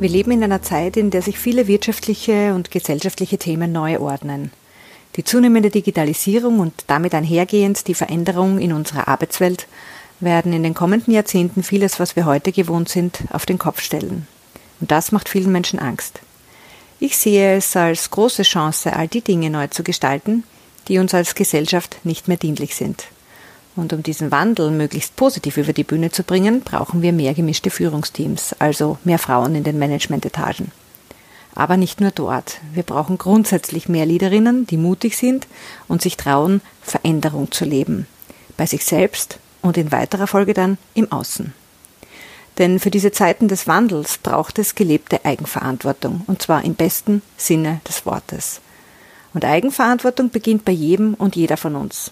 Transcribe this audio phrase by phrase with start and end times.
[0.00, 4.52] Wir leben in einer Zeit, in der sich viele wirtschaftliche und gesellschaftliche Themen neu ordnen.
[5.16, 9.66] Die zunehmende Digitalisierung und damit einhergehend die Veränderung in unserer Arbeitswelt
[10.20, 14.28] werden in den kommenden Jahrzehnten vieles, was wir heute gewohnt sind, auf den Kopf stellen.
[14.80, 16.20] Und das macht vielen Menschen Angst.
[17.00, 20.44] Ich sehe es als große Chance, all die Dinge neu zu gestalten,
[20.86, 23.08] die uns als Gesellschaft nicht mehr dienlich sind.
[23.78, 27.70] Und um diesen Wandel möglichst positiv über die Bühne zu bringen, brauchen wir mehr gemischte
[27.70, 30.72] Führungsteams, also mehr Frauen in den Managementetagen.
[31.54, 32.58] Aber nicht nur dort.
[32.74, 35.46] Wir brauchen grundsätzlich mehr Leaderinnen, die mutig sind
[35.86, 38.08] und sich trauen, Veränderung zu leben.
[38.56, 41.52] Bei sich selbst und in weiterer Folge dann im Außen.
[42.58, 47.80] Denn für diese Zeiten des Wandels braucht es gelebte Eigenverantwortung, und zwar im besten Sinne
[47.86, 48.60] des Wortes.
[49.34, 52.10] Und Eigenverantwortung beginnt bei jedem und jeder von uns.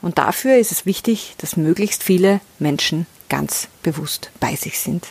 [0.00, 5.08] Und dafür ist es wichtig, dass möglichst viele Menschen ganz bewusst bei sich sind.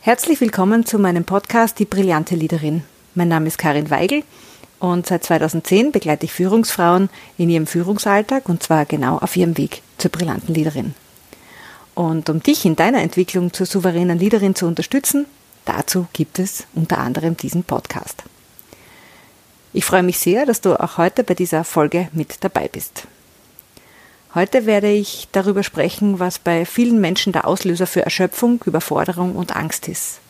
[0.00, 2.82] Herzlich willkommen zu meinem Podcast Die brillante Leaderin.
[3.14, 4.22] Mein Name ist Karin Weigel
[4.78, 9.82] und seit 2010 begleite ich Führungsfrauen in ihrem Führungsalltag und zwar genau auf ihrem Weg
[9.96, 10.94] zur brillanten Leaderin.
[11.94, 15.26] Und um dich in deiner Entwicklung zur souveränen Leaderin zu unterstützen,
[15.64, 18.22] dazu gibt es unter anderem diesen Podcast.
[19.72, 23.08] Ich freue mich sehr, dass du auch heute bei dieser Folge mit dabei bist.
[24.34, 29.56] Heute werde ich darüber sprechen, was bei vielen Menschen der Auslöser für Erschöpfung, Überforderung und
[29.56, 30.20] Angst ist.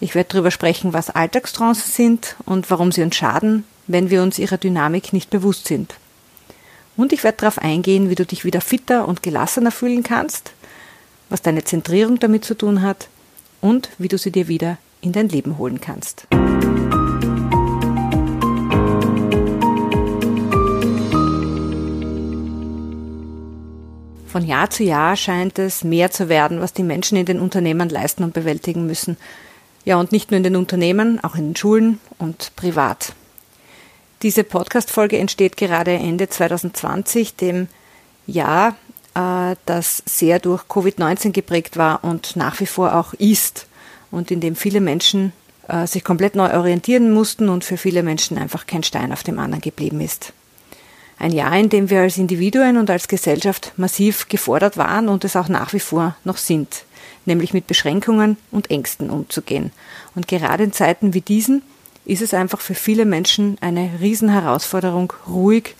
[0.00, 4.38] Ich werde darüber sprechen, was Alltagstrancen sind und warum sie uns schaden, wenn wir uns
[4.38, 5.96] ihrer Dynamik nicht bewusst sind.
[6.96, 10.52] Und ich werde darauf eingehen, wie du dich wieder fitter und gelassener fühlen kannst,
[11.28, 13.08] was deine Zentrierung damit zu tun hat
[13.60, 16.28] und wie du sie dir wieder in dein Leben holen kannst.
[24.38, 27.88] Von Jahr zu Jahr scheint es mehr zu werden, was die Menschen in den Unternehmen
[27.88, 29.16] leisten und bewältigen müssen.
[29.84, 33.14] Ja, und nicht nur in den Unternehmen, auch in den Schulen und privat.
[34.22, 37.66] Diese Podcast-Folge entsteht gerade Ende 2020, dem
[38.28, 38.76] Jahr,
[39.16, 43.66] äh, das sehr durch Covid-19 geprägt war und nach wie vor auch ist
[44.12, 45.32] und in dem viele Menschen
[45.66, 49.40] äh, sich komplett neu orientieren mussten und für viele Menschen einfach kein Stein auf dem
[49.40, 50.32] anderen geblieben ist.
[51.18, 55.34] Ein Jahr, in dem wir als Individuen und als Gesellschaft massiv gefordert waren und es
[55.34, 56.84] auch nach wie vor noch sind,
[57.26, 59.72] nämlich mit Beschränkungen und Ängsten umzugehen.
[60.14, 61.62] Und gerade in Zeiten wie diesen
[62.04, 65.74] ist es einfach für viele Menschen eine Riesenherausforderung, ruhig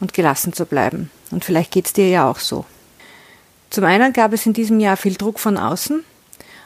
[0.00, 1.10] und gelassen zu bleiben.
[1.30, 2.64] Und vielleicht geht es dir ja auch so.
[3.70, 6.04] Zum einen gab es in diesem Jahr viel Druck von außen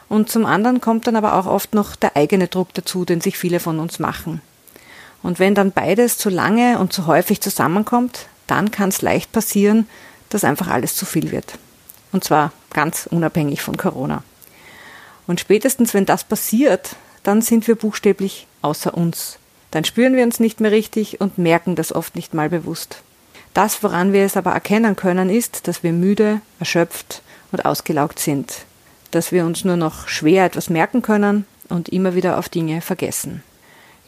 [0.07, 3.37] und zum anderen kommt dann aber auch oft noch der eigene Druck dazu, den sich
[3.37, 4.41] viele von uns machen.
[5.21, 9.87] Und wenn dann beides zu lange und zu häufig zusammenkommt, dann kann es leicht passieren,
[10.29, 11.57] dass einfach alles zu viel wird.
[12.11, 14.23] Und zwar ganz unabhängig von Corona.
[15.27, 19.37] Und spätestens, wenn das passiert, dann sind wir buchstäblich außer uns.
[19.71, 23.03] Dann spüren wir uns nicht mehr richtig und merken das oft nicht mal bewusst.
[23.53, 27.21] Das, woran wir es aber erkennen können, ist, dass wir müde, erschöpft
[27.51, 28.65] und ausgelaugt sind.
[29.11, 33.43] Dass wir uns nur noch schwer etwas merken können und immer wieder auf Dinge vergessen.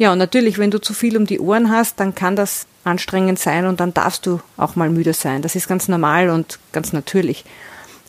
[0.01, 3.37] Ja, und natürlich, wenn du zu viel um die Ohren hast, dann kann das anstrengend
[3.37, 5.43] sein und dann darfst du auch mal müde sein.
[5.43, 7.45] Das ist ganz normal und ganz natürlich.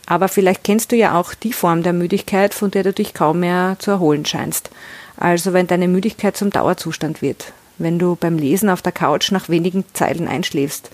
[0.06, 3.40] Aber vielleicht kennst du ja auch die Form der Müdigkeit, von der du dich kaum
[3.40, 4.70] mehr zu erholen scheinst.
[5.18, 9.50] Also wenn deine Müdigkeit zum Dauerzustand wird, wenn du beim Lesen auf der Couch nach
[9.50, 10.90] wenigen Zeilen einschläfst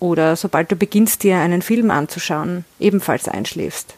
[0.00, 3.94] oder sobald du beginnst dir einen Film anzuschauen, ebenfalls einschläfst.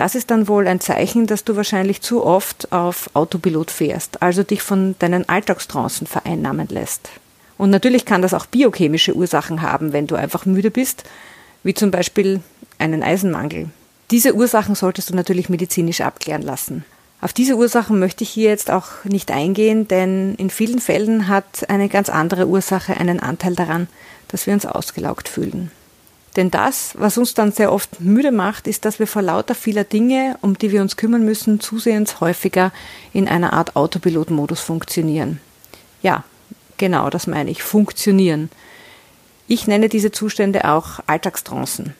[0.00, 4.42] Das ist dann wohl ein Zeichen, dass du wahrscheinlich zu oft auf Autopilot fährst, also
[4.42, 7.10] dich von deinen Alltagstrancen vereinnahmen lässt.
[7.58, 11.04] Und natürlich kann das auch biochemische Ursachen haben, wenn du einfach müde bist,
[11.64, 12.40] wie zum Beispiel
[12.78, 13.68] einen Eisenmangel.
[14.10, 16.86] Diese Ursachen solltest du natürlich medizinisch abklären lassen.
[17.20, 21.68] Auf diese Ursachen möchte ich hier jetzt auch nicht eingehen, denn in vielen Fällen hat
[21.68, 23.86] eine ganz andere Ursache einen Anteil daran,
[24.28, 25.70] dass wir uns ausgelaugt fühlen.
[26.36, 29.84] Denn das, was uns dann sehr oft müde macht, ist, dass wir vor lauter vieler
[29.84, 32.72] Dinge, um die wir uns kümmern müssen, zusehends häufiger
[33.12, 35.40] in einer Art Autopilot-Modus funktionieren.
[36.02, 36.22] Ja,
[36.76, 38.48] genau, das meine ich, funktionieren.
[39.48, 41.94] Ich nenne diese Zustände auch Alltagstrancen.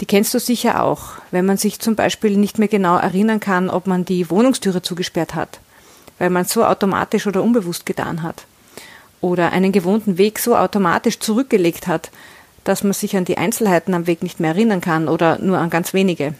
[0.00, 3.68] Die kennst du sicher auch, wenn man sich zum Beispiel nicht mehr genau erinnern kann,
[3.68, 5.58] ob man die Wohnungstüre zugesperrt hat,
[6.18, 8.44] weil man es so automatisch oder unbewusst getan hat.
[9.20, 12.10] Oder einen gewohnten Weg so automatisch zurückgelegt hat,
[12.64, 15.70] dass man sich an die Einzelheiten am Weg nicht mehr erinnern kann oder nur an
[15.70, 16.34] ganz wenige.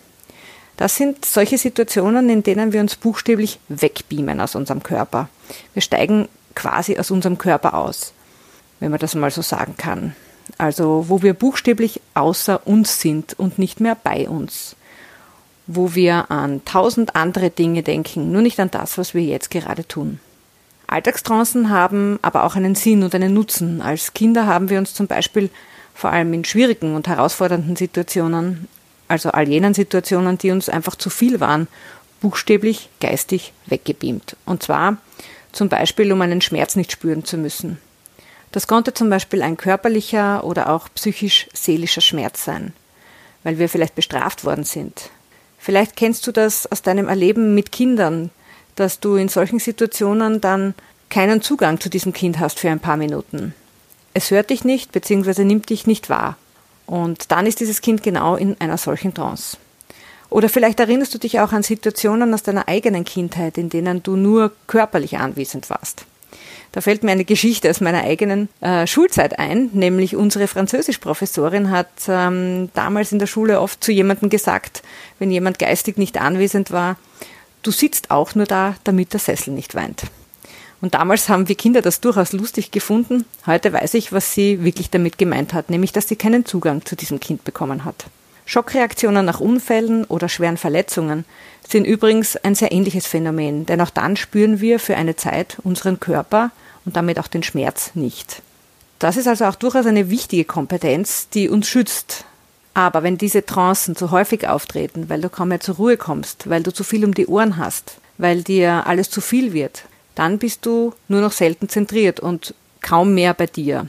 [0.77, 5.29] Das sind solche Situationen, in denen wir uns buchstäblich wegbeamen aus unserem Körper.
[5.75, 8.13] Wir steigen quasi aus unserem Körper aus,
[8.81, 10.17] wenn man das mal so sagen kann.
[10.59, 14.77] Also wo wir buchstäblich außer uns sind und nicht mehr bei uns.
[15.67, 19.87] wo wir an tausend andere Dinge denken, nur nicht an das, was wir jetzt gerade
[19.87, 20.21] tun.
[20.87, 23.81] Alltagstrancen haben aber auch einen Sinn und einen Nutzen.
[23.81, 25.51] Als Kinder haben wir uns zum Beispiel
[25.94, 28.69] vor allem in schwierigen und herausfordernden Situationen,
[29.09, 31.69] also all jenen Situationen, die uns einfach zu viel waren,
[32.21, 34.37] buchstäblich geistig weggebeamt.
[34.47, 34.97] Und zwar
[35.53, 37.79] zum Beispiel, um einen Schmerz nicht spüren zu müssen.
[38.53, 42.73] Das konnte zum Beispiel ein körperlicher oder auch psychisch-seelischer Schmerz sein,
[43.45, 45.11] weil wir vielleicht bestraft worden sind.
[45.59, 48.31] Vielleicht kennst du das aus deinem Erleben mit Kindern,
[48.75, 50.75] dass du in solchen Situationen dann
[51.09, 53.55] keinen Zugang zu diesem Kind hast für ein paar Minuten.
[54.14, 55.44] Es hört dich nicht bzw.
[55.44, 56.37] nimmt dich nicht wahr.
[56.87, 59.56] Und dann ist dieses Kind genau in einer solchen Trance.
[60.29, 64.17] Oder vielleicht erinnerst du dich auch an Situationen aus deiner eigenen Kindheit, in denen du
[64.17, 66.06] nur körperlich anwesend warst.
[66.73, 71.88] Da fällt mir eine Geschichte aus meiner eigenen äh, Schulzeit ein, nämlich unsere Französischprofessorin hat
[72.09, 74.82] ähm, damals in der Schule oft zu jemandem gesagt,
[75.19, 76.97] wenn jemand geistig nicht anwesend war,
[77.62, 80.05] du sitzt auch nur da, damit der Sessel nicht weint.
[80.82, 83.25] Und damals haben wir Kinder das durchaus lustig gefunden.
[83.46, 86.96] Heute weiß ich, was sie wirklich damit gemeint hat, nämlich dass sie keinen Zugang zu
[86.96, 88.05] diesem Kind bekommen hat.
[88.46, 91.25] Schockreaktionen nach Unfällen oder schweren Verletzungen
[91.67, 96.00] sind übrigens ein sehr ähnliches Phänomen, denn auch dann spüren wir für eine Zeit unseren
[96.00, 96.50] Körper
[96.85, 98.43] und damit auch den Schmerz nicht.
[98.99, 102.25] Das ist also auch durchaus eine wichtige Kompetenz, die uns schützt.
[102.75, 106.64] Aber wenn diese Trancen zu häufig auftreten, weil du kaum mehr zur Ruhe kommst, weil
[106.64, 110.67] du zu viel um die Ohren hast, weil dir alles zu viel wird, dann bist
[110.67, 113.88] du nur noch selten zentriert und kaum mehr bei dir.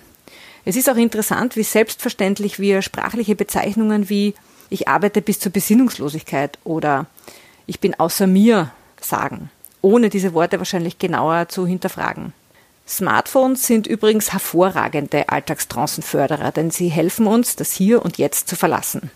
[0.65, 4.33] Es ist auch interessant, wie selbstverständlich wir sprachliche Bezeichnungen wie
[4.69, 7.05] ich arbeite bis zur Besinnungslosigkeit oder
[7.67, 12.33] ich bin außer mir sagen, ohne diese Worte wahrscheinlich genauer zu hinterfragen.
[12.87, 19.11] Smartphones sind übrigens hervorragende Alltagstrancenförderer, denn sie helfen uns, das Hier und Jetzt zu verlassen.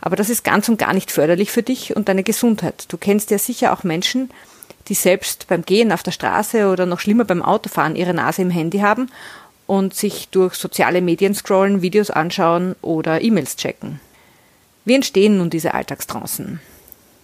[0.00, 2.86] Aber das ist ganz und gar nicht förderlich für dich und deine Gesundheit.
[2.88, 4.30] Du kennst ja sicher auch Menschen,
[4.88, 8.50] die selbst beim Gehen auf der Straße oder noch schlimmer beim Autofahren ihre Nase im
[8.50, 9.10] Handy haben
[9.66, 14.00] und sich durch soziale Medien scrollen, Videos anschauen oder E-Mails checken.
[14.84, 16.60] Wie entstehen nun diese Alltagstrancen?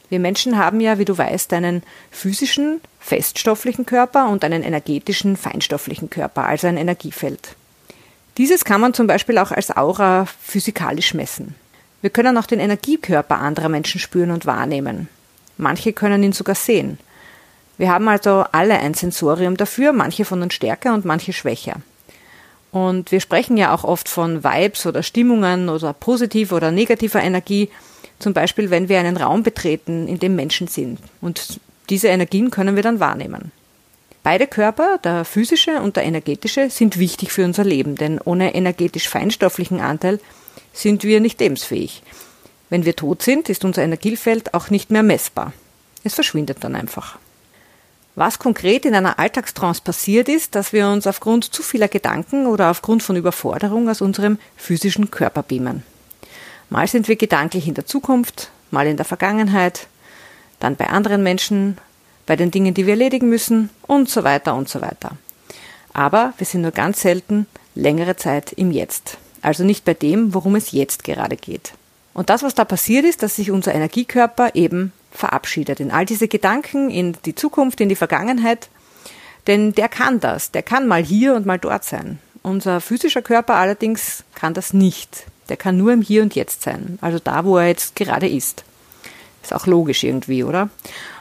[0.08, 6.08] Wir Menschen haben ja, wie du weißt, einen physischen, feststofflichen Körper und einen energetischen, feinstofflichen
[6.08, 7.56] Körper, also ein Energiefeld.
[8.38, 11.56] Dieses kann man zum Beispiel auch als Aura physikalisch messen.
[12.00, 15.08] Wir können auch den Energiekörper anderer Menschen spüren und wahrnehmen.
[15.56, 16.98] Manche können ihn sogar sehen.
[17.78, 21.76] Wir haben also alle ein Sensorium dafür, manche von uns stärker und manche schwächer.
[22.72, 27.70] Und wir sprechen ja auch oft von Vibes oder Stimmungen oder positiver oder negativer Energie,
[28.18, 30.98] zum Beispiel wenn wir einen Raum betreten, in dem Menschen sind.
[31.20, 33.52] Und diese Energien können wir dann wahrnehmen.
[34.24, 39.08] Beide Körper, der physische und der energetische, sind wichtig für unser Leben, denn ohne energetisch
[39.08, 40.20] feinstofflichen Anteil
[40.72, 42.02] sind wir nicht lebensfähig.
[42.68, 45.52] Wenn wir tot sind, ist unser Energiefeld auch nicht mehr messbar.
[46.04, 47.18] Es verschwindet dann einfach.
[48.18, 52.68] Was konkret in einer Alltagstrance passiert ist, dass wir uns aufgrund zu vieler Gedanken oder
[52.68, 55.84] aufgrund von Überforderung aus unserem physischen Körper beamen.
[56.68, 59.86] Mal sind wir gedanklich in der Zukunft, mal in der Vergangenheit,
[60.58, 61.78] dann bei anderen Menschen,
[62.26, 65.12] bei den Dingen, die wir erledigen müssen und so weiter und so weiter.
[65.92, 70.56] Aber wir sind nur ganz selten längere Zeit im Jetzt, also nicht bei dem, worum
[70.56, 71.70] es jetzt gerade geht.
[72.14, 76.28] Und das, was da passiert ist, dass sich unser Energiekörper eben verabschiedet in all diese
[76.28, 78.68] Gedanken, in die Zukunft, in die Vergangenheit.
[79.46, 82.18] Denn der kann das, der kann mal hier und mal dort sein.
[82.42, 85.26] Unser physischer Körper allerdings kann das nicht.
[85.48, 88.64] Der kann nur im Hier und Jetzt sein, also da, wo er jetzt gerade ist.
[89.42, 90.68] Ist auch logisch irgendwie, oder?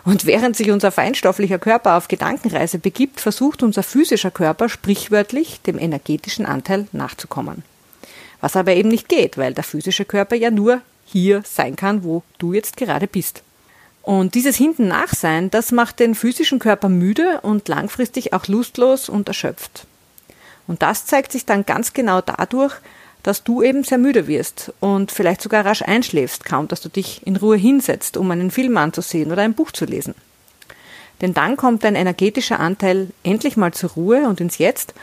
[0.04, 5.80] Und während sich unser feinstofflicher Körper auf Gedankenreise begibt, versucht unser physischer Körper sprichwörtlich dem
[5.80, 7.64] energetischen Anteil nachzukommen.
[8.42, 12.24] Was aber eben nicht geht, weil der physische Körper ja nur hier sein kann, wo
[12.38, 13.44] du jetzt gerade bist.
[14.08, 19.28] Und dieses hinten Nachsein, das macht den physischen Körper müde und langfristig auch lustlos und
[19.28, 19.86] erschöpft.
[20.66, 22.74] Und das zeigt sich dann ganz genau dadurch,
[23.24, 27.28] dass du eben sehr müde wirst und vielleicht sogar rasch einschläfst, kaum dass du dich
[27.28, 30.16] in Ruhe hinsetzt, um einen Film anzusehen oder ein Buch zu lesen.
[31.20, 34.94] Denn dann kommt dein energetischer Anteil endlich mal zur Ruhe und ins Jetzt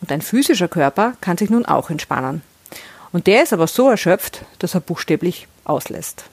[0.00, 2.40] und dein physischer Körper kann sich nun auch entspannen.
[3.12, 6.30] Und der ist aber so erschöpft, dass er buchstäblich auslässt.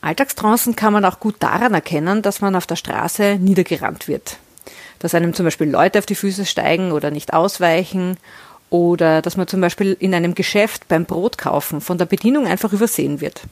[0.00, 4.38] Alltagstrancen kann man auch gut daran erkennen, dass man auf der Straße niedergerannt wird.
[4.98, 8.16] Dass einem zum Beispiel Leute auf die Füße steigen oder nicht ausweichen
[8.70, 13.20] oder dass man zum Beispiel in einem Geschäft beim Brotkaufen von der Bedienung einfach übersehen
[13.20, 13.42] wird.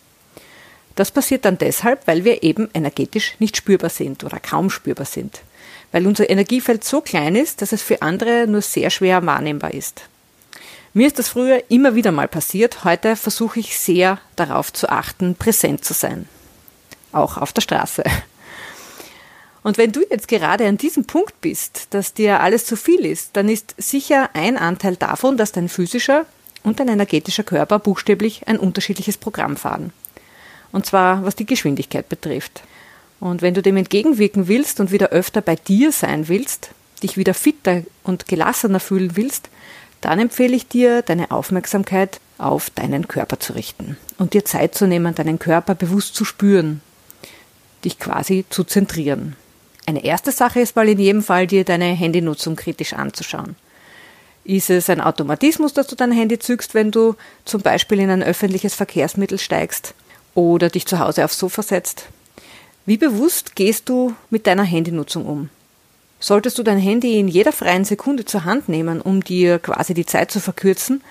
[0.95, 5.43] Das passiert dann deshalb, weil wir eben energetisch nicht spürbar sind oder kaum spürbar sind.
[5.93, 10.03] Weil unser Energiefeld so klein ist, dass es für andere nur sehr schwer wahrnehmbar ist.
[10.95, 12.85] Mir ist das früher immer wieder mal passiert.
[12.85, 16.27] Heute versuche ich sehr darauf zu achten, präsent zu sein.
[17.17, 18.05] Auch auf der Straße.
[19.63, 23.31] Und wenn du jetzt gerade an diesem Punkt bist, dass dir alles zu viel ist,
[23.37, 26.25] dann ist sicher ein Anteil davon, dass dein physischer
[26.63, 29.93] und dein energetischer Körper buchstäblich ein unterschiedliches Programm fahren.
[30.71, 32.63] Und zwar was die Geschwindigkeit betrifft.
[33.19, 36.71] Und wenn du dem entgegenwirken willst und wieder öfter bei dir sein willst,
[37.03, 39.49] dich wieder fitter und gelassener fühlen willst,
[40.01, 44.87] dann empfehle ich dir, deine Aufmerksamkeit auf deinen Körper zu richten und dir Zeit zu
[44.87, 46.83] nehmen, deinen Körper bewusst zu spüren,
[47.85, 49.37] dich quasi zu zentrieren.
[49.87, 53.55] Eine erste Sache ist mal in jedem Fall, dir deine Handynutzung kritisch anzuschauen.
[54.45, 58.23] Ist es ein Automatismus, dass du dein Handy zückst, wenn du zum Beispiel in ein
[58.23, 59.95] öffentliches Verkehrsmittel steigst
[60.35, 62.07] oder dich zu Hause aufs Sofa setzt?
[62.85, 65.51] Wie bewusst gehst du mit deiner Handynutzung um?
[66.21, 70.07] Solltest du dein Handy in jeder freien Sekunde zur Hand nehmen, um dir quasi die
[70.07, 71.03] Zeit zu verkürzen,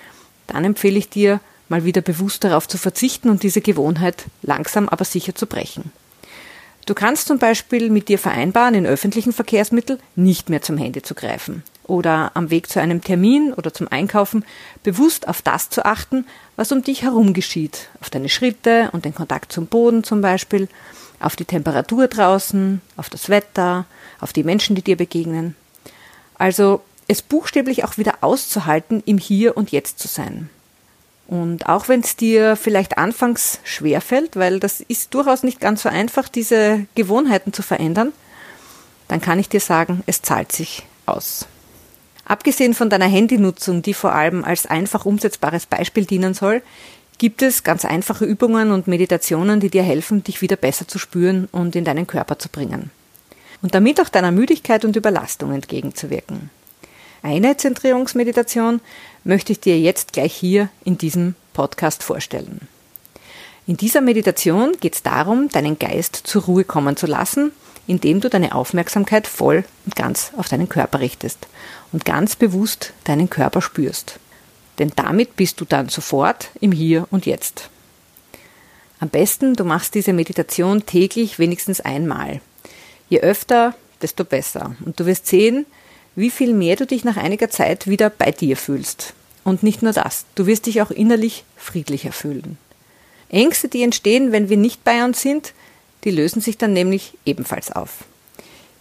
[0.46, 5.04] dann empfehle ich dir, mal wieder bewusst darauf zu verzichten und diese Gewohnheit langsam aber
[5.04, 5.92] sicher zu brechen.
[6.86, 11.16] Du kannst zum Beispiel mit dir vereinbaren, in öffentlichen Verkehrsmitteln nicht mehr zum Handy zu
[11.16, 14.44] greifen oder am Weg zu einem Termin oder zum Einkaufen
[14.84, 19.16] bewusst auf das zu achten, was um dich herum geschieht, auf deine Schritte und den
[19.16, 20.68] Kontakt zum Boden zum Beispiel,
[21.18, 23.86] auf die Temperatur draußen, auf das Wetter,
[24.20, 25.56] auf die Menschen, die dir begegnen.
[26.38, 30.50] Also es buchstäblich auch wieder auszuhalten, im Hier und Jetzt zu sein.
[31.28, 35.88] Und auch wenn es dir vielleicht anfangs schwerfällt, weil das ist durchaus nicht ganz so
[35.88, 38.12] einfach, diese Gewohnheiten zu verändern,
[39.08, 41.46] dann kann ich dir sagen, es zahlt sich aus.
[42.24, 46.62] Abgesehen von deiner Handynutzung, die vor allem als einfach umsetzbares Beispiel dienen soll,
[47.18, 51.48] gibt es ganz einfache Übungen und Meditationen, die dir helfen, dich wieder besser zu spüren
[51.50, 52.90] und in deinen Körper zu bringen.
[53.62, 56.50] Und damit auch deiner Müdigkeit und Überlastung entgegenzuwirken.
[57.22, 58.80] Eine Zentrierungsmeditation
[59.26, 62.68] möchte ich dir jetzt gleich hier in diesem Podcast vorstellen.
[63.66, 67.50] In dieser Meditation geht es darum, deinen Geist zur Ruhe kommen zu lassen,
[67.88, 71.48] indem du deine Aufmerksamkeit voll und ganz auf deinen Körper richtest
[71.92, 74.20] und ganz bewusst deinen Körper spürst.
[74.78, 77.70] Denn damit bist du dann sofort im Hier und Jetzt.
[79.00, 82.40] Am besten, du machst diese Meditation täglich wenigstens einmal.
[83.08, 84.76] Je öfter, desto besser.
[84.84, 85.66] Und du wirst sehen,
[86.16, 89.14] wie viel mehr du dich nach einiger Zeit wieder bei dir fühlst.
[89.44, 92.58] Und nicht nur das, du wirst dich auch innerlich friedlicher fühlen.
[93.28, 95.52] Ängste, die entstehen, wenn wir nicht bei uns sind,
[96.04, 98.04] die lösen sich dann nämlich ebenfalls auf.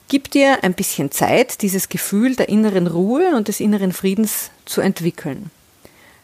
[0.07, 4.81] Gib dir ein bisschen Zeit, dieses Gefühl der inneren Ruhe und des inneren Friedens zu
[4.81, 5.49] entwickeln.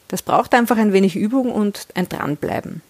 [0.07, 2.81] Das braucht einfach ein wenig Übung und ein Dranbleiben.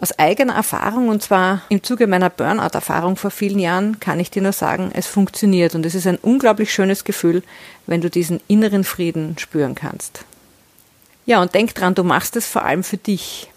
[0.00, 4.42] Aus eigener Erfahrung, und zwar im Zuge meiner Burnout-Erfahrung vor vielen Jahren, kann ich dir
[4.42, 7.42] nur sagen, es funktioniert und es ist ein unglaublich schönes Gefühl,
[7.88, 10.24] wenn du diesen inneren Frieden spüren kannst.
[11.26, 13.50] Ja, und denk dran, du machst es vor allem für dich.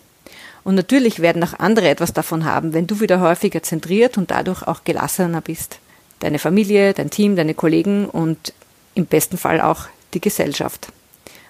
[0.64, 4.64] Und natürlich werden auch andere etwas davon haben, wenn du wieder häufiger zentriert und dadurch
[4.64, 5.78] auch gelassener bist.
[6.22, 8.52] Deine Familie, dein Team, deine Kollegen und
[8.96, 10.88] im besten Fall auch die Gesellschaft.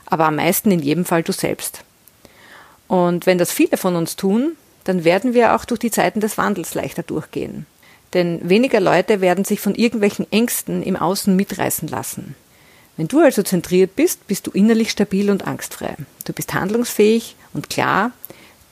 [0.06, 1.86] Aber am meisten in jedem Fall du selbst.
[2.90, 6.38] Und wenn das viele von uns tun, dann werden wir auch durch die Zeiten des
[6.38, 7.66] Wandels leichter durchgehen.
[8.14, 12.36] Denn weniger Leute werden sich von irgendwelchen Ängsten im Außen mitreißen lassen.
[12.98, 15.96] Wenn du also zentriert bist, bist du innerlich stabil und angstfrei.
[16.26, 18.12] Du bist handlungsfähig und klar,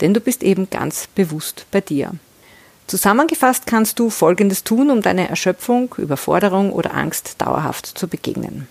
[0.01, 2.11] denn du bist eben ganz bewusst bei dir.
[2.87, 8.67] Zusammengefasst kannst du Folgendes tun, um deine Erschöpfung, Überforderung oder Angst dauerhaft zu begegnen.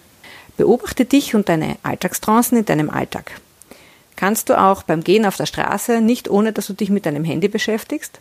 [0.57, 3.41] Beobachte dich und deine Alltagstrancen in deinem Alltag.
[4.19, 7.23] Kannst du auch beim Gehen auf der Straße nicht ohne, dass du dich mit deinem
[7.23, 8.19] Handy beschäftigst?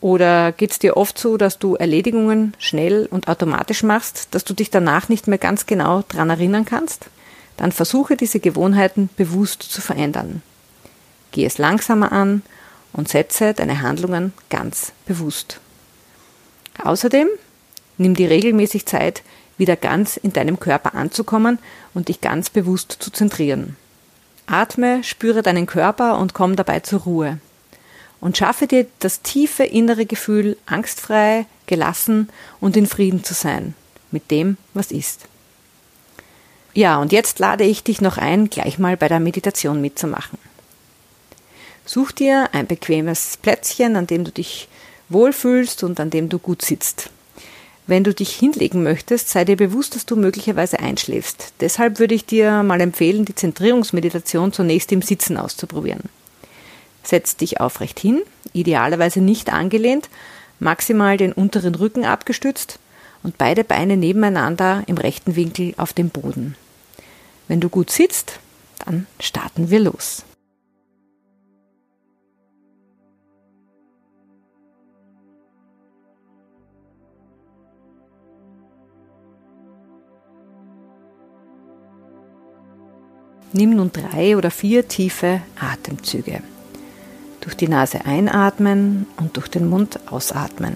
[0.00, 4.54] Oder geht es dir oft so, dass du Erledigungen schnell und automatisch machst, dass du
[4.54, 7.10] dich danach nicht mehr ganz genau dran erinnern kannst?
[7.58, 10.40] Dann versuche diese Gewohnheiten bewusst zu verändern.
[11.32, 12.40] Geh es langsamer an
[12.94, 15.60] und setze deine Handlungen ganz bewusst.
[16.82, 17.28] Außerdem
[17.98, 19.22] nimm dir regelmäßig Zeit,
[19.58, 21.58] wieder ganz in deinem Körper anzukommen
[21.92, 23.76] und dich ganz bewusst zu zentrieren.
[24.48, 27.38] Atme, spüre deinen Körper und komm dabei zur Ruhe.
[28.20, 32.28] Und schaffe dir das tiefe innere Gefühl, angstfrei, gelassen
[32.60, 33.74] und in Frieden zu sein
[34.10, 35.26] mit dem, was ist.
[36.74, 40.38] Ja, und jetzt lade ich dich noch ein, gleich mal bei der Meditation mitzumachen.
[41.84, 44.68] Such dir ein bequemes Plätzchen, an dem du dich
[45.08, 47.10] wohlfühlst und an dem du gut sitzt.
[47.88, 51.54] Wenn du dich hinlegen möchtest, sei dir bewusst, dass du möglicherweise einschläfst.
[51.60, 56.02] Deshalb würde ich dir mal empfehlen, die Zentrierungsmeditation zunächst im Sitzen auszuprobieren.
[57.02, 58.20] Setz dich aufrecht hin,
[58.52, 60.10] idealerweise nicht angelehnt,
[60.58, 62.78] maximal den unteren Rücken abgestützt
[63.22, 66.56] und beide Beine nebeneinander im rechten Winkel auf dem Boden.
[67.48, 68.38] Wenn du gut sitzt,
[68.84, 70.24] dann starten wir los.
[83.52, 86.42] Nimm nun drei oder vier tiefe Atemzüge.
[87.40, 90.74] Durch die Nase einatmen und durch den Mund ausatmen.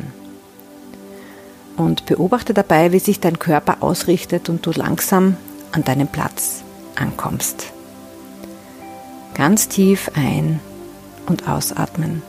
[1.77, 5.37] Und beobachte dabei, wie sich dein Körper ausrichtet und du langsam
[5.73, 6.63] an deinem Platz
[6.95, 7.73] ankommst.
[9.35, 10.61] Ganz tief ein-
[11.27, 12.23] und ausatmen.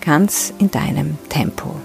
[0.00, 1.76] Ganz in deinem Tempo.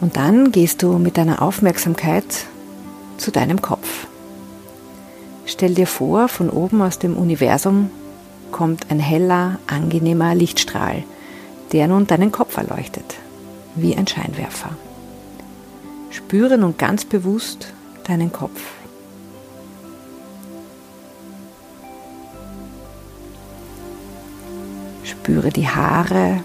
[0.00, 2.46] Und dann gehst du mit deiner Aufmerksamkeit
[3.16, 4.06] zu deinem Kopf.
[5.46, 7.90] Stell dir vor, von oben aus dem Universum
[8.50, 11.04] kommt ein heller, angenehmer Lichtstrahl,
[11.72, 13.16] der nun deinen Kopf erleuchtet,
[13.74, 14.70] wie ein Scheinwerfer.
[16.10, 17.72] Spüre nun ganz bewusst
[18.04, 18.60] deinen Kopf.
[25.02, 26.40] Spüre die Haare,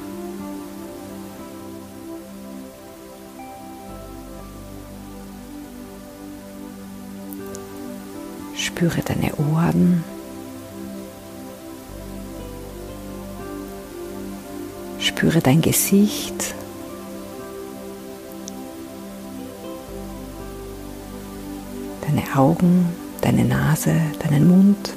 [8.80, 10.06] Spüre deine Ohren.
[15.00, 16.56] Spüre dein Gesicht.
[22.00, 22.88] Deine Augen,
[23.20, 24.94] deine Nase, deinen Mund.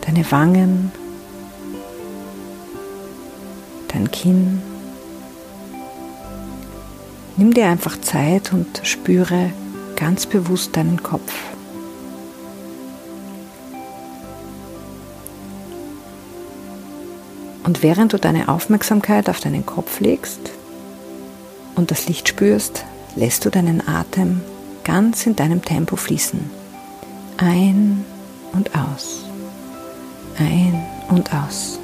[0.00, 0.90] Deine Wangen.
[3.86, 4.73] Dein Kinn.
[7.36, 9.50] Nimm dir einfach Zeit und spüre
[9.96, 11.32] ganz bewusst deinen Kopf.
[17.64, 20.52] Und während du deine Aufmerksamkeit auf deinen Kopf legst
[21.74, 22.84] und das Licht spürst,
[23.16, 24.42] lässt du deinen Atem
[24.84, 26.50] ganz in deinem Tempo fließen.
[27.38, 28.04] Ein
[28.52, 29.24] und aus.
[30.38, 31.80] Ein und aus.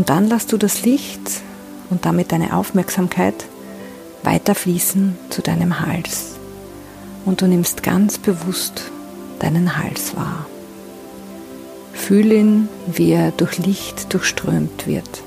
[0.00, 1.42] Und dann lass du das Licht
[1.90, 3.34] und damit deine Aufmerksamkeit
[4.22, 6.36] weiter fließen zu deinem Hals.
[7.26, 8.84] Und du nimmst ganz bewusst
[9.40, 10.46] deinen Hals wahr.
[11.92, 15.22] Fühl ihn, wie er durch Licht durchströmt wird.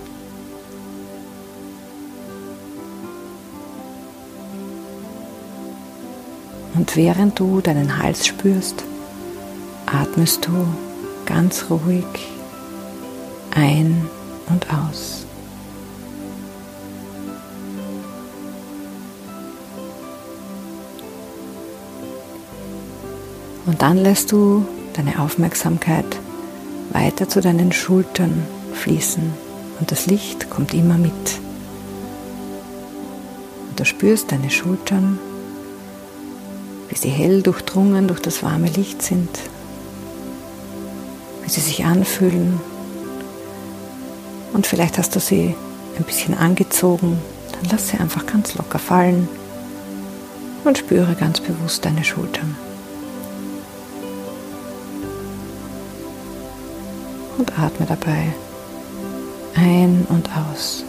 [6.73, 8.83] Und während du deinen Hals spürst,
[9.85, 10.65] atmest du
[11.27, 12.07] ganz ruhig
[13.51, 14.09] ein
[14.49, 15.25] und aus.
[23.65, 26.05] Und dann lässt du deine Aufmerksamkeit
[26.91, 29.33] weiter zu deinen Schultern fließen
[29.79, 31.11] und das Licht kommt immer mit.
[33.69, 35.17] Und du spürst deine Schultern,
[36.89, 39.29] wie sie hell durchdrungen durch das warme Licht sind,
[41.43, 42.59] wie sie sich anfühlen
[44.53, 45.55] und vielleicht hast du sie
[45.97, 47.19] ein bisschen angezogen,
[47.51, 49.27] dann lass sie einfach ganz locker fallen
[50.63, 52.55] und spüre ganz bewusst deine Schultern.
[57.37, 58.33] Und atme dabei
[59.55, 60.85] ein und aus.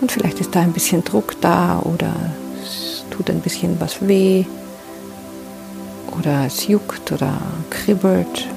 [0.00, 2.12] Und vielleicht ist da ein bisschen Druck da oder
[3.16, 4.44] tut ein bisschen was weh
[6.18, 8.48] oder es juckt oder kribbelt.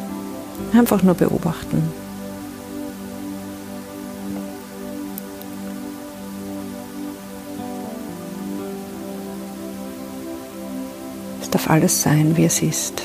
[0.73, 1.81] Einfach nur beobachten.
[11.41, 13.01] Es darf alles sein, wie es ist.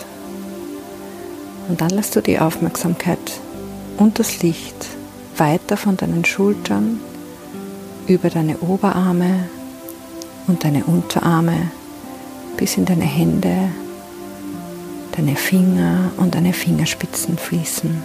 [1.69, 3.41] Und dann lässt du die Aufmerksamkeit
[3.97, 4.87] und das Licht
[5.37, 7.01] weiter von deinen Schultern
[8.07, 9.49] über deine Oberarme
[10.47, 11.71] und deine Unterarme
[12.57, 13.71] bis in deine Hände,
[15.17, 18.03] deine Finger und deine Fingerspitzen fließen.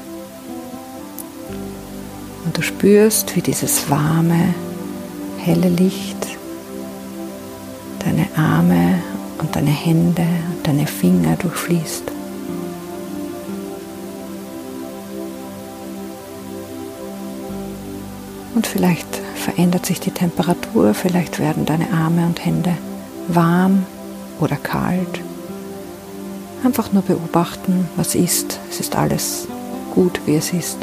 [2.45, 4.53] Und du spürst, wie dieses warme,
[5.37, 6.19] helle Licht
[7.99, 9.01] deine Arme
[9.39, 10.25] und deine Hände
[10.55, 12.03] und deine Finger durchfließt.
[18.55, 22.71] Und vielleicht verändert sich die Temperatur, vielleicht werden deine Arme und Hände
[23.27, 23.83] warm
[24.39, 25.21] oder kalt.
[26.63, 28.59] Einfach nur beobachten, was ist.
[28.69, 29.47] Es ist alles
[29.95, 30.77] gut, wie es ist.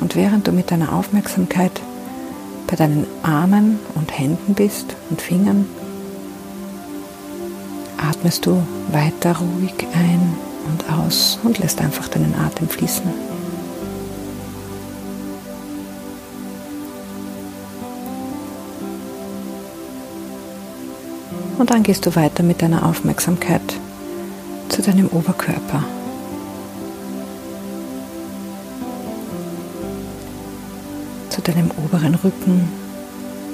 [0.00, 1.80] Und während du mit deiner Aufmerksamkeit
[2.68, 5.66] bei deinen Armen und Händen bist und Fingern,
[7.98, 10.36] atmest du weiter ruhig ein
[10.70, 13.31] und aus und lässt einfach deinen Atem fließen.
[21.58, 23.62] Und dann gehst du weiter mit deiner Aufmerksamkeit
[24.68, 25.84] zu deinem Oberkörper.
[31.28, 32.68] Zu deinem oberen Rücken,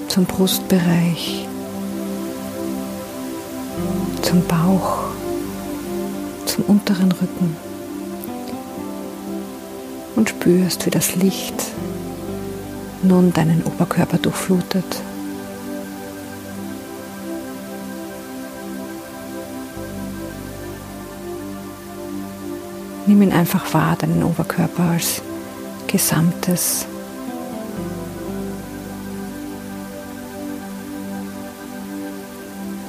[0.09, 1.47] zum Brustbereich,
[4.23, 4.99] zum Bauch,
[6.47, 7.57] zum unteren Rücken
[10.17, 11.55] und spürst, wie das Licht
[13.03, 15.03] nun deinen Oberkörper durchflutet.
[23.09, 25.23] Nimm ihn einfach wahr, deinen Oberkörper als
[25.87, 26.85] Gesamtes.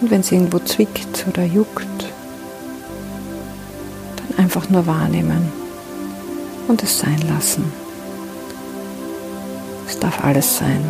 [0.01, 2.05] Und wenn es irgendwo zwickt oder juckt,
[4.17, 5.53] dann einfach nur wahrnehmen
[6.67, 7.71] und es sein lassen.
[9.87, 10.83] Es darf alles sein.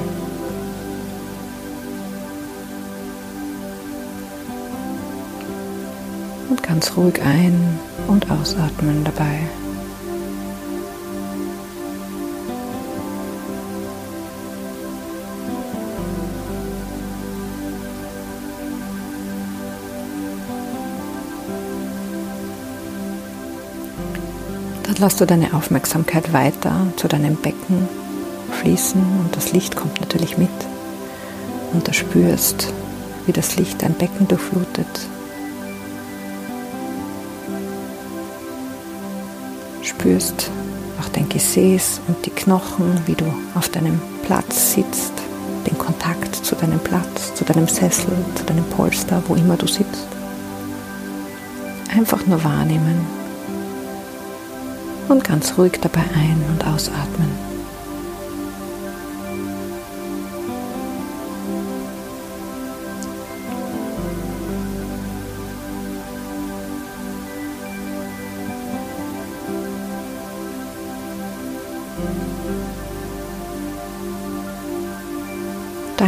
[6.49, 9.39] Und ganz ruhig ein- und ausatmen dabei.
[24.83, 27.87] Dann lass du deine Aufmerksamkeit weiter zu deinem Becken
[28.59, 30.49] fließen und das Licht kommt natürlich mit.
[31.73, 32.73] Und du spürst,
[33.27, 34.87] wie das Licht dein Becken durchflutet.
[40.09, 40.49] Spürst
[40.99, 45.13] auch dein Gesäß und die Knochen, wie du auf deinem Platz sitzt,
[45.69, 50.07] den Kontakt zu deinem Platz, zu deinem Sessel, zu deinem Polster, wo immer du sitzt.
[51.95, 53.05] Einfach nur wahrnehmen
[55.09, 57.48] und ganz ruhig dabei ein- und ausatmen.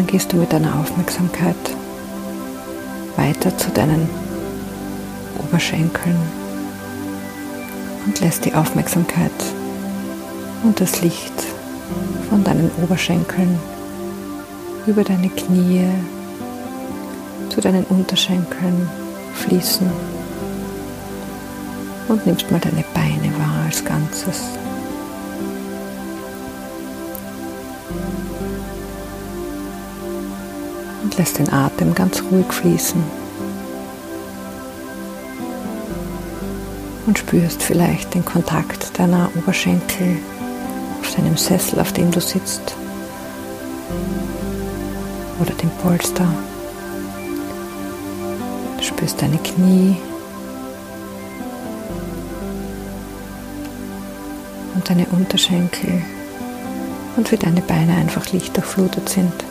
[0.02, 1.56] Dann gehst du mit deiner Aufmerksamkeit
[3.18, 4.10] weiter zu deinen
[5.38, 6.18] Oberschenkeln
[8.08, 9.32] und lässt die Aufmerksamkeit
[10.64, 11.44] und das Licht
[12.32, 13.60] von deinen Oberschenkeln
[14.88, 15.88] über deine Knie
[17.50, 18.90] zu deinen Unterschenkeln
[19.36, 19.88] fließen
[22.08, 24.61] und nimmst mal deine Beine wahr als Ganzes.
[31.22, 33.00] Lässt den Atem ganz ruhig fließen.
[37.06, 40.18] Und spürst vielleicht den Kontakt deiner Oberschenkel
[41.00, 42.76] auf deinem Sessel, auf dem du sitzt
[45.40, 46.26] oder dem Polster.
[48.80, 49.98] Du spürst deine Knie
[54.74, 56.02] und deine Unterschenkel
[57.16, 59.51] und wie deine Beine einfach lichtdurchflutet sind.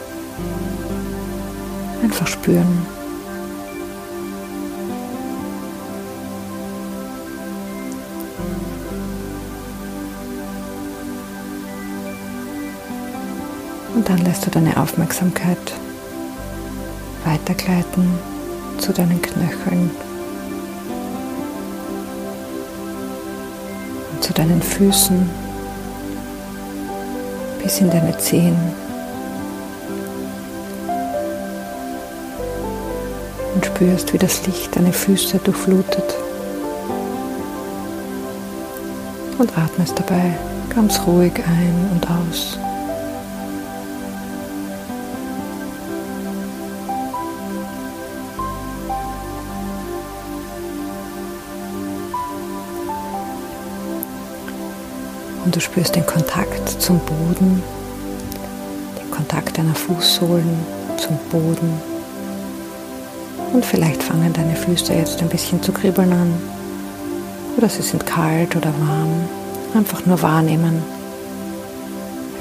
[2.11, 2.87] Einfach spüren.
[13.95, 15.57] Und dann lässt du deine Aufmerksamkeit
[17.25, 18.11] weitergleiten
[18.79, 19.93] zu deinen Knöcheln
[24.13, 25.31] und zu deinen Füßen
[27.63, 28.90] bis in deine Zehen.
[33.81, 36.15] Spürst, wie das Licht deine Füße durchflutet.
[39.39, 40.37] Und atmest dabei
[40.69, 42.59] ganz ruhig ein und aus.
[55.43, 57.63] Und du spürst den Kontakt zum Boden,
[59.01, 60.67] den Kontakt deiner Fußsohlen
[60.99, 61.90] zum Boden.
[63.53, 66.35] Und vielleicht fangen deine Füße jetzt ein bisschen zu kribbeln an.
[67.57, 69.29] Oder sie sind kalt oder warm.
[69.75, 70.83] Einfach nur wahrnehmen.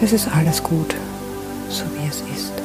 [0.01, 0.95] Es ist alles gut,
[1.69, 2.58] so wie es ist.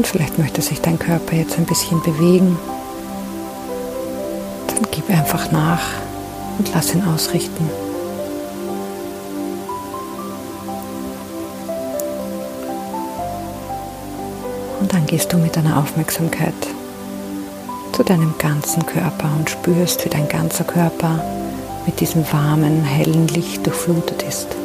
[0.00, 2.58] Und vielleicht möchte sich dein Körper jetzt ein bisschen bewegen.
[4.66, 5.82] Dann gib einfach nach
[6.56, 7.68] und lass ihn ausrichten.
[14.80, 16.54] Und dann gehst du mit deiner Aufmerksamkeit
[17.92, 21.22] zu deinem ganzen Körper und spürst, wie dein ganzer Körper
[21.84, 24.59] mit diesem warmen, hellen Licht durchflutet ist.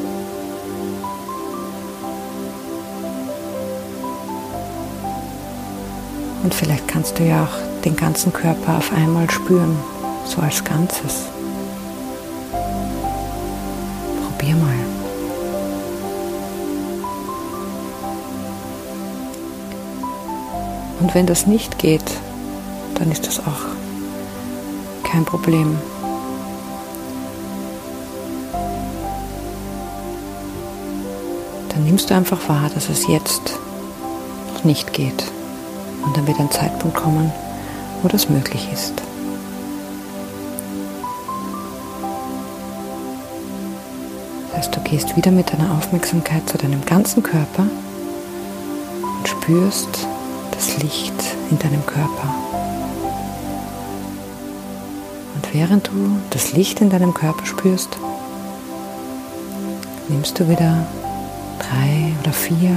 [6.46, 9.76] Und vielleicht kannst du ja auch den ganzen Körper auf einmal spüren,
[10.26, 11.24] so als Ganzes.
[14.22, 14.76] Probier mal.
[21.00, 22.06] Und wenn das nicht geht,
[23.00, 23.66] dann ist das auch
[25.04, 25.80] kein Problem.
[31.70, 33.58] Dann nimmst du einfach wahr, dass es jetzt
[34.54, 35.35] noch nicht geht.
[36.06, 37.32] Und dann wird ein Zeitpunkt kommen,
[38.02, 38.94] wo das möglich ist.
[44.48, 47.66] Das heißt, du gehst wieder mit deiner Aufmerksamkeit zu deinem ganzen Körper
[49.18, 50.08] und spürst
[50.52, 51.14] das Licht
[51.52, 52.36] in deinem Körper.
[55.36, 57.98] Und während du das Licht in deinem Körper spürst,
[60.08, 60.86] nimmst du wieder
[61.60, 62.76] drei oder vier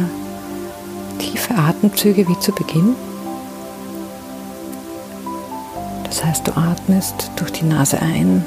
[1.19, 2.95] tiefe Atemzüge wie zu Beginn.
[6.19, 8.45] Das heißt, du atmest durch die Nase ein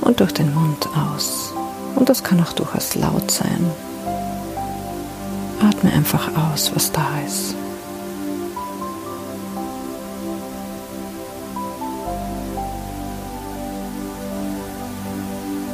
[0.00, 1.52] und durch den Mund aus.
[1.94, 3.70] Und das kann auch durchaus laut sein.
[5.60, 7.54] Atme einfach aus, was da ist.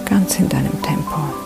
[0.06, 1.43] Ganz in deinem Tempo.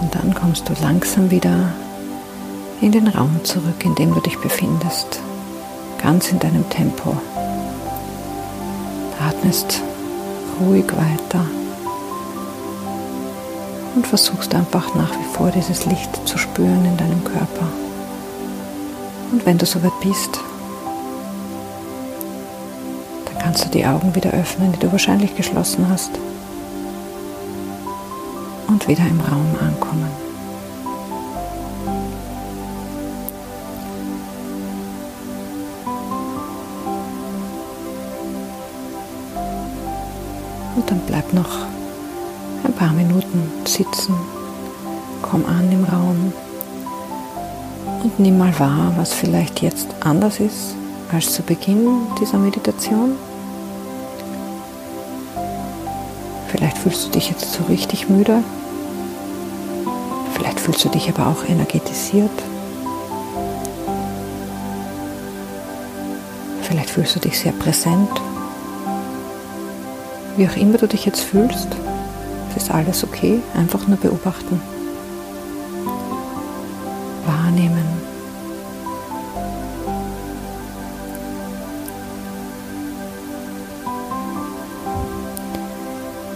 [0.00, 1.72] Und dann kommst du langsam wieder
[2.80, 5.20] in den Raum zurück, in dem du dich befindest,
[6.00, 7.16] ganz in deinem Tempo.
[9.20, 9.82] Atmest
[10.60, 11.44] ruhig weiter
[13.94, 17.66] und versuchst einfach nach wie vor dieses Licht zu spüren in deinem Körper.
[19.32, 20.40] Und wenn du soweit bist,
[23.26, 26.12] dann kannst du die Augen wieder öffnen, die du wahrscheinlich geschlossen hast
[28.78, 30.08] und wieder im Raum ankommen.
[40.76, 41.66] Und dann bleib noch
[42.62, 44.14] ein paar Minuten sitzen,
[45.22, 46.32] komm an im Raum
[48.04, 50.76] und nimm mal wahr, was vielleicht jetzt anders ist
[51.10, 53.16] als zu Beginn dieser Meditation.
[56.48, 58.44] Vielleicht fühlst du dich jetzt so richtig müde
[60.68, 62.30] fühlst du dich aber auch energetisiert.
[66.60, 68.10] Vielleicht fühlst du dich sehr präsent.
[70.36, 71.68] Wie auch immer du dich jetzt fühlst,
[72.50, 73.40] es ist alles okay.
[73.54, 74.60] Einfach nur beobachten.
[77.24, 77.86] Wahrnehmen.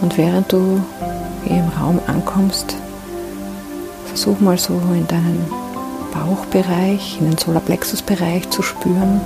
[0.01, 0.81] Und während du
[1.43, 2.75] hier im Raum ankommst,
[4.13, 5.43] Versuch mal so in deinen
[6.13, 9.19] Bauchbereich, in den Solarplexusbereich zu spüren.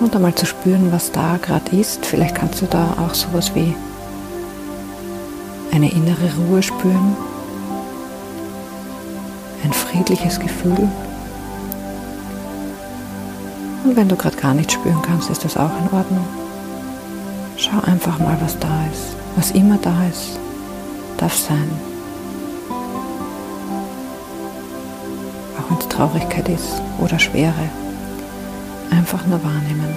[0.00, 2.04] Und einmal zu spüren, was da gerade ist.
[2.04, 3.74] Vielleicht kannst du da auch sowas wie
[5.72, 7.16] eine innere Ruhe spüren,
[9.64, 10.90] ein friedliches Gefühl.
[13.82, 16.26] Und wenn du gerade gar nichts spüren kannst, ist das auch in Ordnung.
[17.56, 19.21] Schau einfach mal, was da ist.
[19.36, 20.38] Was immer da ist,
[21.16, 21.70] darf sein.
[25.58, 27.70] Auch wenn es Traurigkeit ist oder Schwere.
[28.90, 29.94] Einfach nur wahrnehmen.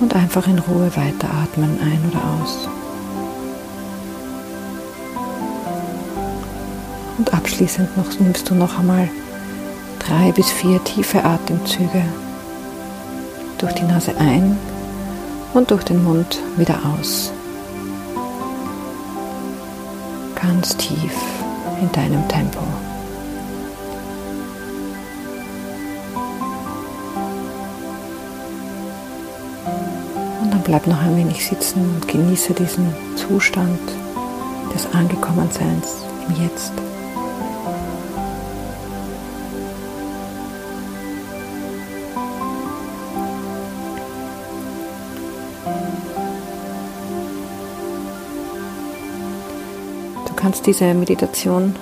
[0.00, 2.68] Und einfach in Ruhe weiteratmen, ein oder aus.
[7.18, 9.08] Und abschließend noch, nimmst du noch einmal
[9.98, 12.04] drei bis vier tiefe Atemzüge
[13.58, 14.56] durch die Nase ein
[15.54, 17.32] und durch den Mund wieder aus.
[20.34, 21.12] Ganz tief
[21.80, 22.60] in deinem Tempo.
[30.42, 33.80] Und dann bleib noch ein wenig sitzen und genieße diesen Zustand
[34.74, 36.72] des Angekommenseins im Jetzt.
[50.48, 51.76] Kannst diese Meditation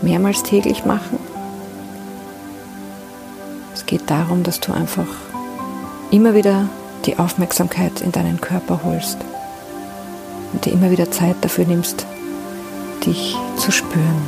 [0.00, 1.18] mehrmals täglich machen
[3.74, 5.08] Es geht darum, dass du einfach
[6.12, 6.68] immer wieder
[7.06, 9.18] die Aufmerksamkeit in deinen Körper holst
[10.52, 12.06] und dir immer wieder Zeit dafür nimmst,
[13.04, 14.22] dich zu spüren.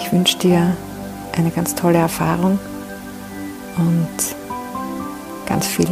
[0.00, 0.76] Ich wünsche dir
[1.36, 2.58] eine ganz tolle Erfahrung
[3.76, 4.36] und
[5.46, 5.90] ganz viel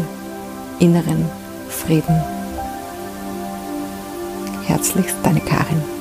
[0.81, 1.27] inneren
[1.69, 2.40] Frieden.
[4.81, 6.00] Herzlichst deine Karin.